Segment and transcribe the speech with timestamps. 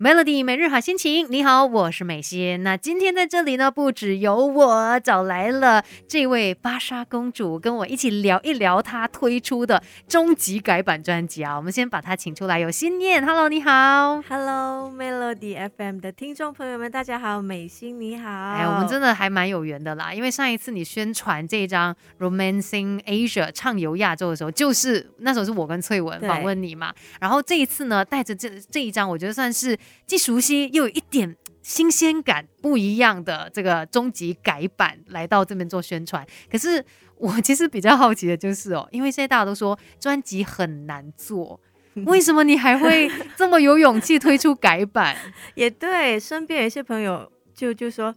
[0.00, 2.62] Melody 每日好心情，你好，我是美心。
[2.62, 11.56] 那今天在这里呢，不只有我找来了这位芭莎公主，跟我一起聊一聊她推出的终极改版专辑啊。
[11.56, 18.30] 我们先把她请出来，有心念，Hello，你好，Hello Melody FM 的听众朋友们，大家好，美心你好。
[18.30, 26.94] 哎，我们真的还蛮有缘的啦，因为上一次你宣传这张 Romancing Asia 畅游亚洲的时候，就是那时候是我跟翠文访问你嘛。
[27.20, 29.76] 然后这一次呢，带着这这一张，我觉得算是。
[30.06, 36.26] 既熟悉又有一点新鲜感，不一样的这个终极改版来到这边做宣传。
[36.50, 36.84] 可是
[37.16, 41.60] 我其实比较好奇的就是哦，因为现在大家都说专辑很难做，
[42.06, 45.16] 为什么你还会这么有勇气推出改版？
[45.56, 48.14] 也对，身边有一些朋友就就说。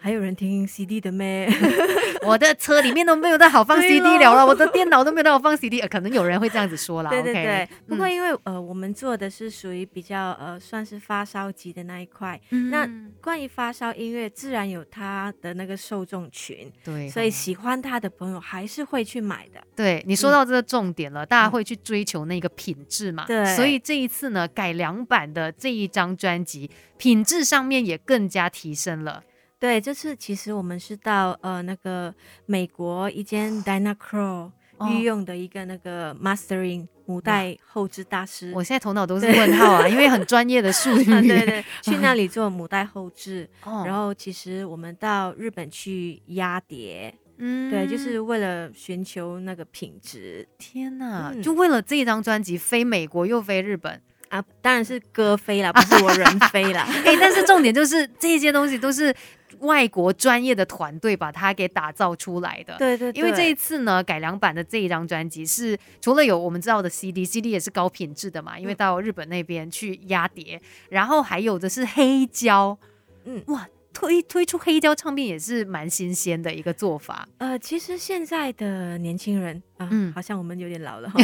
[0.00, 1.46] 还有人听 CD 的咩？
[2.24, 7.10] 我的车里面都没有带好放 CD 了了，我的电脑都没有带好放 CD，可能有人会这样子说啦。
[7.10, 12.40] 对对对，不过因为呃，我们做的是属于比较呃，算是发烧级的那一块。
[12.70, 12.88] 那
[13.22, 16.70] 关于发烧音乐，自然有它的那个受众群。
[16.84, 19.60] 对，所以喜欢它的朋友还是会去买的。
[19.76, 23.24] 对你说到这个重点了，大家会去追求那个品质嘛？
[23.26, 23.44] 对。
[23.56, 29.22] 所以这一次呢，改良版的这一张专辑，品质上面也更加提升了。
[29.60, 32.12] 对，这次其实我们是到呃那个
[32.46, 34.50] 美国一间 Dynacro
[34.88, 38.50] 御用的一个那个 mastering 母带后置大师。
[38.54, 41.04] 我现在头脑都是问号啊，因为很专业的术 语。
[41.04, 43.46] 对对，去那里 做母带后置，
[43.84, 50.48] 然后其实我们到日本去压碟，嗯，对，就是为了寻求那个品质。
[50.56, 54.00] 天哪，就为了这一张专辑飞美国又飞日本。
[54.30, 56.80] 啊，当然是歌飞了，不是我人飞了。
[57.04, 59.12] 哎，但是重点就是这些东西都是
[59.60, 62.76] 外国专业的团队把它给打造出来的。
[62.78, 63.10] 对对。
[63.12, 72.78] 因为这一次呢，改良版的这一张专辑是除了有我们知道的 CD，CD 也是高品质的嘛，因为到日本那边去压碟，然后还有的是黑胶。
[73.24, 73.68] 嗯，哇。
[73.92, 77.28] 推推出黑胶唱片也是蛮新鲜的一个做法。
[77.38, 81.18] 呃，其实现在的年轻人啊，嗯，好像我们有点老了哈，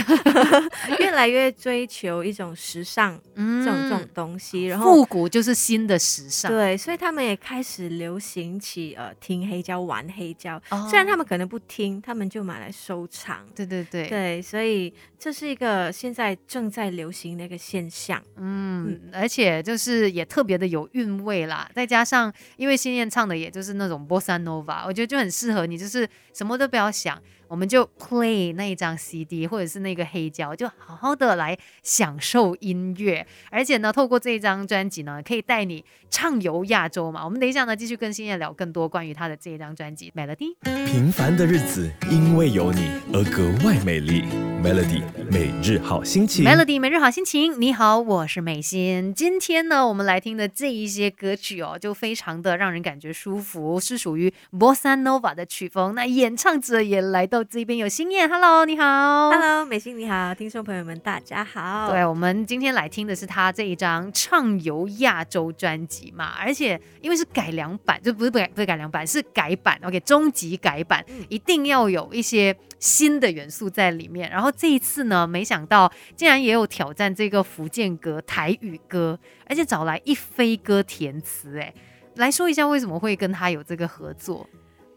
[0.98, 6.50] 越来越追求一种时尚，嗯这种这种东西，然后复古就是新的时尚。
[6.50, 10.60] 对，所以他们也开始流行起呃听黑胶、玩黑胶。
[10.88, 13.46] 虽然他们可能不听，他们就买来收藏。
[13.54, 18.22] 对对对对，所以这是一个现在正在流行的一个现象。
[18.36, 22.32] 嗯，而且就是也特别的有韵味啦，再加上。
[22.56, 27.20] 因为新燕唱的也就是那种 bossa nova，我觉得就很适合你，就是什么都不要想。
[27.48, 33.26] 我们就 play 那一张 CD 或者是那个黑胶，就好好的来享受音乐。
[33.50, 37.24] 而且呢，透过这一张专辑呢，可以带你畅游亚洲嘛。
[37.24, 40.54] 我们等一下呢，继续跟新燕聊更多关于他的这一张专辑 Melody。
[40.86, 44.24] 平凡的日子因为有你而格外美丽。
[44.62, 46.44] Melody 每日好心情。
[46.44, 47.60] Melody 每日好心情。
[47.60, 49.14] 你好，我是美心。
[49.14, 55.94] 今天呢，我们来听的这一些歌曲哦，就非常的让人感觉舒服，是属于 bossa nova 的曲风。
[55.94, 57.36] 那演唱者也来到。
[57.48, 61.90] 这边有新燕，Hello，你好，Hello，美心你好，听众朋友们大家好。
[61.90, 74.30] 对，我们今天来听的是他这一张畅游亚洲专辑嘛，而且因为是改良版，就不是不改不是改良版，是改版，OK，终极改版，一定要有一些新的元素在里面。
[74.30, 81.72] 然后这一次呢，没想到竟然也有挑战这个福建歌、台语歌，而且找来一飞哥填词，哎，
[82.16, 84.46] 来说一下为什么会跟他有这个合作？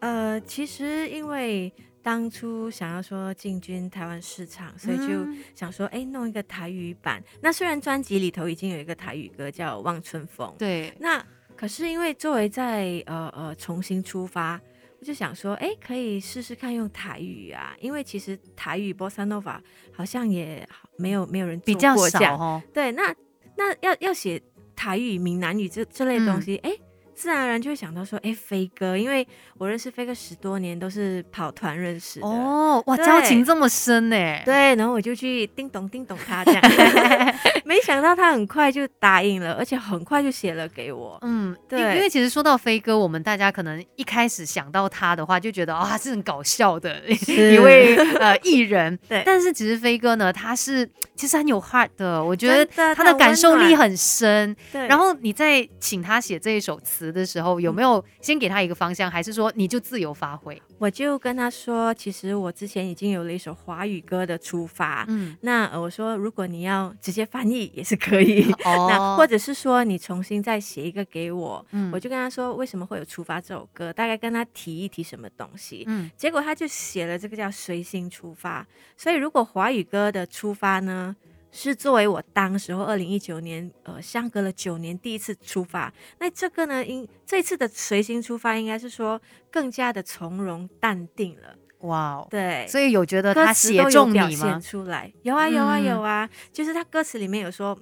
[0.02, 1.72] 呃，其实因为。
[2.02, 7.22] 当初想要说进军台湾市场，所以就想说，哎，弄一个台语版。
[7.42, 10.94] 那虽然专辑里头已经有一个台语歌叫《望春风》，对。
[11.00, 11.24] 那
[11.56, 14.60] 可是因为作为在呃呃重新出发，
[15.00, 17.76] 我就想说，哎，可以试试看用台语啊。
[17.82, 19.60] 因为其实台语 Bossa Nova
[19.92, 20.68] 好像也
[20.98, 22.64] 没有没有人比较少哦。
[22.74, 23.14] 对，那
[23.58, 24.42] 那要要写
[24.76, 26.72] 台语、闽南语这这类东西，哎。
[27.20, 34.16] 自然而然就会想到说，哎，飞哥，因为我认识飞哥十多年，都是跑团认识的哦，哇，交情这么深呢？
[34.46, 36.64] 对，然后我就去叮咚叮咚他这样，
[37.66, 41.18] 没想到他很快就答应了，而且很快就写了给我。
[41.22, 48.98] 嗯，对，因为其实说到飞哥，我们大家可能一开始想到他的话，就觉得啊，是很搞笑的 一位呃艺人。
[49.10, 52.66] 对，但是其实飞哥呢，他是其实很有 heart 的，我觉得
[52.96, 54.56] 他的感受力很深。
[54.72, 57.09] 对，然后你再请他写这一首词。
[57.12, 60.62] 的时候有没有先给他一个方向，还是说你就自由发挥？
[60.78, 78.66] 我就跟他说，其实我之前已经有了一首华语歌的出发，嗯，那我说如果你要直接翻译也是可以，那或者是说你重新再写一个给我，嗯，我就跟他说为什么会有出发这首歌，大概跟他提一提什么东西，嗯，结果他就写了这个叫随心出发，
[78.96, 81.16] 所以如果华语歌的出发呢？
[81.52, 85.92] 是作为我当时候二零一九年，呃，相隔了九年第一次出发。
[86.20, 91.56] 那这个呢，应这次的随心出发，应该是说更加的从容淡定了。
[91.80, 94.60] 哇哦，对，所以有觉得他写中你吗？
[94.60, 97.80] 出来有啊有啊有啊，就是他歌词里面有说，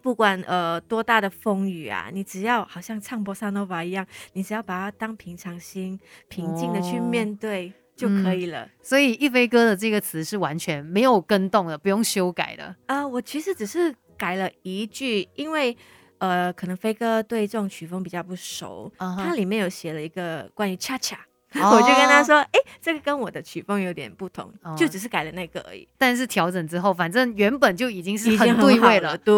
[0.00, 7.72] 不管呃多大的风雨啊，你只要好像唱波萨诺瓦一样，你只要把它当平常心，平静的去面对。
[8.00, 13.06] 就可以了，所以一飞哥的这个词是完全没有跟动的，不用修改的啊。
[13.06, 15.76] 我其实只是改了一句，因为
[16.18, 21.18] 呃，可能飞哥对这种曲风比较不熟，它里面有写了一个关于恰恰。
[21.52, 25.88] 我就跟他说：“哎，这个跟我的曲风有点不同，就只是改了那个而已。
[25.98, 29.18] 但是调整之后，反正原本就已经是很对味了。
[29.18, 29.34] 对，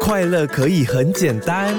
[0.00, 1.74] 快乐可以很简单，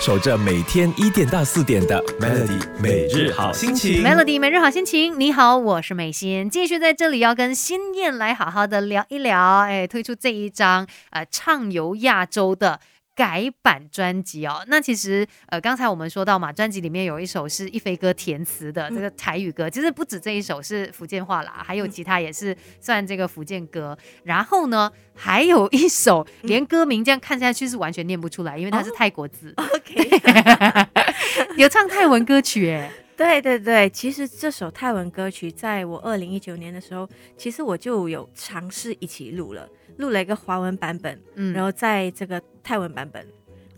[0.00, 4.02] 守着每天一点到四点的 Melody 每日好心情。
[4.04, 9.60] Melody 每日好心情，你好，我是美心，继续在这里要跟心燕来好好的聊一聊。
[9.60, 12.80] 哎，推出这一张呃畅游亚洲的。”
[13.16, 23.96] 改版专辑哦，那其实呃，刚才我们说到嘛，专辑里面有一首是一飞哥填词的这个台语歌，其实不止这一首是福建话啦，还有其他也是算这个福建歌。
[24.24, 29.54] 然后呢，还有一首连歌名这样看下去是完全念不出来，因为它是泰国字。
[29.56, 30.86] OK，
[31.56, 32.92] 有唱泰文歌曲哎。
[33.16, 39.68] 对对对，其实这首泰文歌曲在我二零一九年的时候，其实我就有尝试一起录了。
[39.96, 43.26] 录了一个华文版本，嗯，然后在这个泰文版本，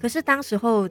[0.00, 0.88] 可是当时候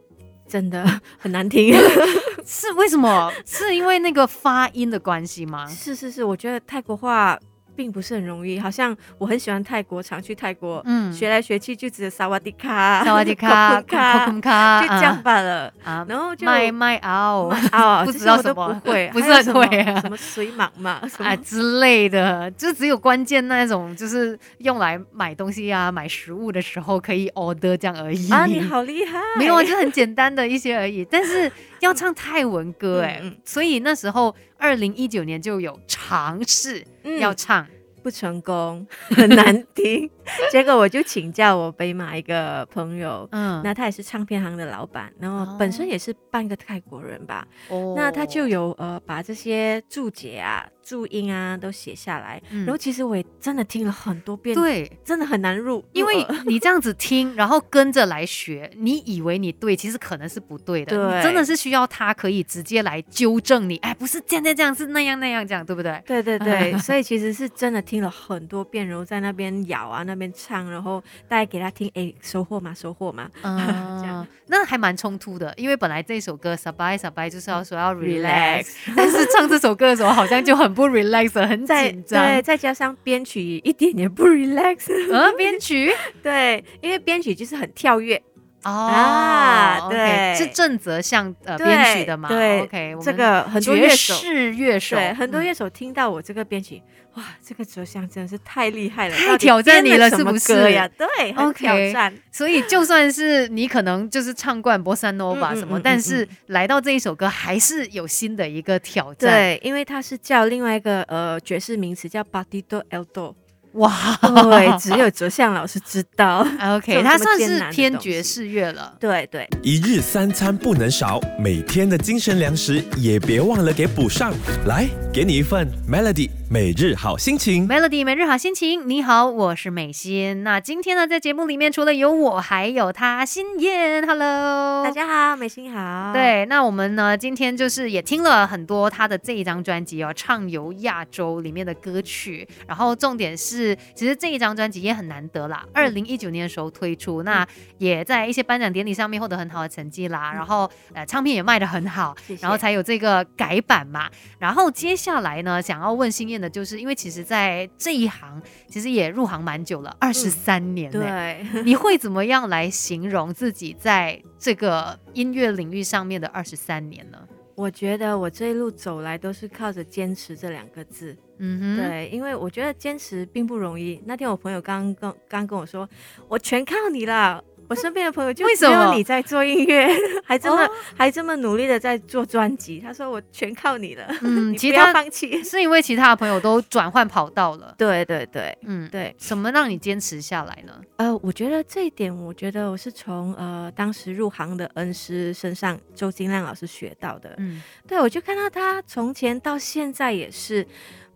[0.47, 0.85] 真的
[1.19, 1.75] 很难听，
[2.47, 3.29] 是为什么？
[3.45, 5.67] 是因为那个发音的关系吗？
[5.67, 7.37] 是是是，我觉得泰国话。
[7.77, 16.03] 并不是很容易，好像我很喜欢泰国，常去泰国，嗯，学来学去就只有萨瓦迪卡，萨瓦迪卡，卡，卡，就这样罢了啊。
[16.09, 28.31] 然后就卖卖奥，奥不知道什么，不会，不是很会，什么水蟒嘛，啊之类的，就只有关键那种，就是用来买东西啊、买食物的时候可以 order 这样而已。
[28.31, 29.19] 啊，你好厉害！
[29.37, 31.05] 没有啊，就很简单的一些而已。
[31.05, 36.85] 但是要唱泰文歌，哎，所以那时候二零一九年就有尝试
[37.19, 37.67] 要唱。
[38.07, 38.87] 不成功，
[39.17, 40.09] 很难听。
[40.49, 47.45] 结果我就请教我北马一个朋友，嗯，那他也是唱片行的老板，然后本身也是半个泰国人吧。
[47.67, 52.41] 哦，那他就有呃把这些注解啊、注音啊都写下来。
[52.49, 61.09] 然后其实我也真的听了很多遍，对，真的很难入，因为你这样子听，然后跟着来学，你以为你对，其实可能是不对的。
[61.09, 63.77] 对，真的是需要他可以直接来纠正你。
[63.77, 66.01] 哎，不是这样这样，是那样那样这样，对不对？
[66.05, 67.96] 对对对， 所以其实是真的听。
[67.97, 85.91] 听了很多遍，然后在那边咬啊，那边唱，然后大家给他听，哎，收获嘛，收获嘛， 这样，那还蛮冲突的，因为本来这首歌 “Sabai Sabai” 就是要说要 relax，但是唱这首歌的时候好像就很不 relax，很紧张，对，再加上编曲一点也不 relax，呃， 编曲，
[86.21, 88.21] 对，因为编曲就是很跳跃。
[88.67, 92.27] 哦，对，是正则向呃编曲的嘛？
[92.27, 94.13] 对，OK，这个很多乐手，
[94.57, 96.81] 乐手，对，很多乐手听到我这个编曲，
[97.13, 100.85] 哇，这个折向真的是太厉害了，太挑战你了，是不是呀？
[100.97, 102.13] 对，很挑战。
[102.31, 109.31] 所以就算是你可能就是唱惯波萨诺瓦什么，但是来到这一首歌还是有新的一个挑战。
[109.31, 113.33] 对，因为它是叫另外一个呃爵士名词叫 Badido Eldo。
[113.77, 113.91] 哇，
[114.21, 116.45] 对，只有哲相老师知道。
[116.75, 118.93] OK，他算是偏爵士乐了。
[118.99, 124.33] 对对，一日三餐不能少，每天的精神粮食也别忘了给补上。
[124.65, 127.67] 来，给你一份 Melody 每日好心情。
[127.67, 130.43] Melody 每日好心情，你好，我是美心。
[130.43, 134.07] 那今天呢，在节目里面除了有我，还有他心燕。
[134.07, 136.13] Hello，大家好，美心好。
[136.13, 143.77] 对，那我们呢，今天就是也听了很多他的这一张专辑哦，《畅游亚洲》里面的歌曲，然后重点是。
[143.93, 145.65] 其实这一张专辑也很难得啦。
[145.73, 147.45] 二零一九年的时候推出，那
[147.77, 150.31] 也在一些颁奖典礼上面获得很好的成绩啦。
[150.33, 154.09] 然后呃，唱片也卖得很好，然后才有这个改版嘛。
[154.39, 160.91] 然后接下来呢，想要问心燕的就是，因为其实在这一行，其实也入行蛮久了，二十三年。
[160.91, 167.17] 对，你会怎么样来形容自己在这个音乐领域上面的二十三年呢？
[167.55, 171.17] 我觉得我这一路走来都是靠着坚持这两个字。
[171.39, 173.99] 嗯哼，对，因为我觉得坚持并不容易。
[174.05, 175.89] 那天我朋友刚刚刚跟我说，
[176.27, 177.43] 我全靠你了。
[177.69, 179.87] 我身边的朋友就只有你在做音乐，
[180.23, 182.79] 还这么还这么努力的在做专辑。
[182.79, 187.75] 他说我全靠你了，嗯， 其他放弃是因为其他的朋友都转换跑道了。
[187.77, 189.13] 对对对，嗯对。
[189.17, 190.73] 什么让你坚持下来呢？
[190.97, 197.35] 呃，我觉得这一点，我觉得我是从呃当时入行的恩师身上，周金亮老师学到的。
[197.37, 200.65] 嗯，对我就看到他从前到现在也是。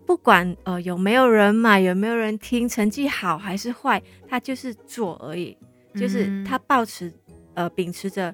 [0.04, 5.56] 不管呃有没有人买，有没有人听，成绩好还是坏，他就是做而已，
[5.96, 7.12] 就是他保持
[7.54, 8.34] 呃秉持着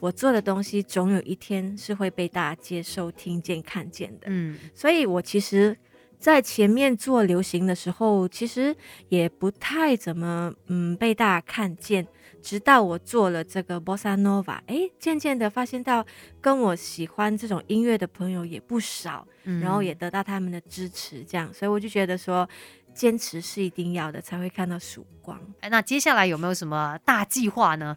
[0.00, 4.26] 我做的东西，总有一天是会被大家接受、听见、看见的。
[4.26, 5.76] 嗯，所以我其实。
[6.18, 8.74] 在前面做流行的时候，其实
[9.10, 12.06] 也不太怎么嗯被大家看见。
[12.42, 16.04] 直到我做了这个 Bossa Nova，哎，渐渐的发现到
[16.40, 22.48] 跟我喜欢这种音乐的朋友也不少，然后也得到他们的支持，这样，所以我就觉得说，
[22.96, 25.38] 坚持是一定要的，才会看到曙光。
[25.60, 27.96] 哎，那接下来有没有什么大计划呢？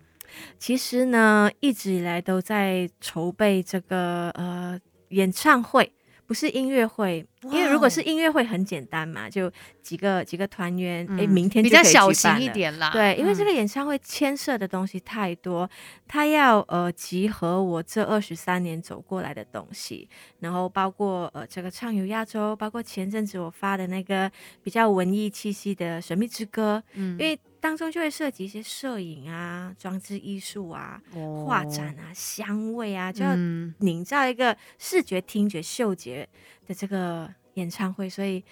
[0.60, 4.80] 其实呢，一直以来都在筹备这个呃
[5.10, 5.92] 演唱会。
[6.30, 12.92] 不是音乐会，因为如果是音乐会很简单嘛，就几个几个团员，哎，明天比较小型一点啦。
[12.92, 15.68] 对，因为这个演唱会牵涉的东西太多，
[16.08, 20.08] 他要呃集合我这二十三年走过来的东西，
[20.42, 24.32] 然后包括呃这个畅游亚洲，包括前阵子我发的那个
[24.62, 27.40] 比较文艺气息的神秘之歌，嗯，因为。
[27.60, 31.02] 当中就会涉及一些摄影啊、装置艺术啊、
[31.46, 33.34] 画展啊、香味啊，就要
[33.80, 36.28] 营造一个视觉、听觉、嗅觉
[36.66, 38.44] 的这个演唱会，所以。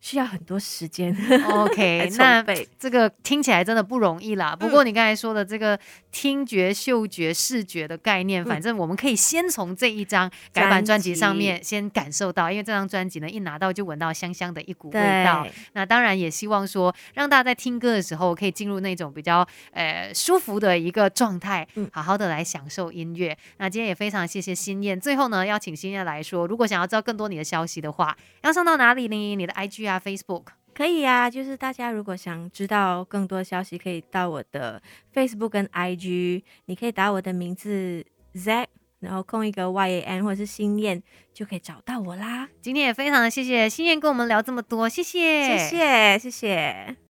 [0.00, 1.14] 需要很多时间。
[1.50, 2.42] OK， 那
[2.78, 4.56] 这个听起来真的不容易啦。
[4.56, 5.78] 不过你刚才说的这个
[6.10, 15.46] 听觉、嗅觉、视觉的概念，反正我们可以先从这一张改版专辑上面先感受到，因为这张专辑呢，一拿到就闻到香香的一股味道。
[15.74, 23.36] 那当然也希望说，让大家在听歌的时候可以进入那种比较呃舒服的一个状态，好好的来享受音乐。
[23.58, 24.98] 那今天也非常谢谢新燕。
[24.98, 29.36] 最后呢，邀请新燕来说，如果想要知道更多你的消息的话，要上到哪里呢？
[29.36, 29.89] 你的 IG 啊。
[29.98, 30.44] Facebook
[30.74, 34.80] 可以啊，就是大家如果想知道更多消息，可以到我的
[35.12, 38.04] Facebook 跟 IG，你可以打我的名字
[38.34, 38.68] Z，
[39.00, 41.02] 然后空一个 YAN 或者是心念，
[41.34, 42.48] 就可以找到我啦。
[42.62, 47.00] 今天也非常的谢谢心念跟我们聊这么多，谢谢，谢谢，谢谢。